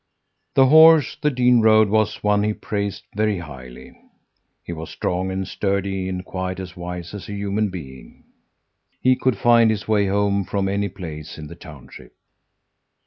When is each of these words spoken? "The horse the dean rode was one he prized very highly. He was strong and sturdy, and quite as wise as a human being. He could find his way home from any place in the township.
"The 0.55 0.65
horse 0.65 1.15
the 1.15 1.29
dean 1.29 1.61
rode 1.61 1.89
was 1.89 2.23
one 2.23 2.41
he 2.41 2.55
prized 2.55 3.03
very 3.15 3.37
highly. 3.37 3.91
He 4.63 4.73
was 4.73 4.89
strong 4.89 5.29
and 5.29 5.47
sturdy, 5.47 6.09
and 6.09 6.25
quite 6.25 6.59
as 6.59 6.75
wise 6.75 7.13
as 7.13 7.29
a 7.29 7.33
human 7.35 7.69
being. 7.69 8.23
He 8.99 9.15
could 9.15 9.37
find 9.37 9.69
his 9.69 9.87
way 9.87 10.07
home 10.07 10.43
from 10.43 10.67
any 10.67 10.89
place 10.89 11.37
in 11.37 11.45
the 11.45 11.55
township. 11.55 12.15